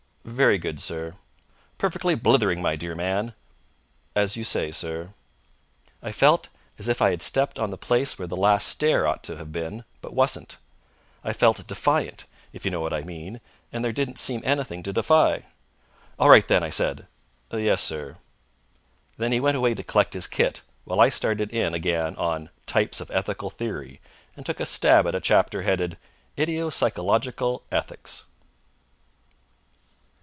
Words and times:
"Very 0.23 0.59
good, 0.59 0.79
sir." 0.79 1.15
"Perfectly 1.79 2.13
blithering, 2.13 2.61
my 2.61 2.75
dear 2.75 2.93
man!" 2.93 3.33
"As 4.15 4.37
you 4.37 4.43
say, 4.43 4.71
sir." 4.71 5.13
I 6.03 6.11
felt 6.11 6.49
as 6.77 6.87
if 6.87 7.01
I 7.01 7.09
had 7.09 7.23
stepped 7.23 7.57
on 7.57 7.71
the 7.71 7.77
place 7.77 8.17
where 8.19 8.27
the 8.27 8.37
last 8.37 8.67
stair 8.67 9.07
ought 9.07 9.23
to 9.23 9.37
have 9.37 9.51
been, 9.51 9.83
but 9.99 10.13
wasn't. 10.13 10.57
I 11.23 11.33
felt 11.33 11.65
defiant, 11.65 12.27
if 12.53 12.63
you 12.63 12.71
know 12.71 12.81
what 12.81 12.93
I 12.93 13.01
mean, 13.01 13.41
and 13.73 13.83
there 13.83 13.91
didn't 13.91 14.19
seem 14.19 14.41
anything 14.43 14.83
to 14.83 14.93
defy. 14.93 15.43
"All 16.19 16.29
right, 16.29 16.47
then," 16.47 16.61
I 16.61 16.69
said. 16.69 17.07
"Yes, 17.51 17.81
sir." 17.81 18.09
And 18.09 18.17
then 19.17 19.31
he 19.31 19.39
went 19.39 19.57
away 19.57 19.73
to 19.73 19.83
collect 19.83 20.13
his 20.13 20.27
kit, 20.27 20.61
while 20.85 21.01
I 21.01 21.09
started 21.09 21.51
in 21.51 21.73
again 21.73 22.15
on 22.15 22.51
"Types 22.67 23.01
of 23.01 23.09
Ethical 23.09 23.49
Theory" 23.49 23.99
and 24.37 24.45
took 24.45 24.59
a 24.59 24.67
stab 24.67 25.07
at 25.07 25.15
a 25.15 25.19
chapter 25.19 25.63
headed 25.63 25.97
"Idiopsychological 26.37 27.63
Ethics." 27.71 28.25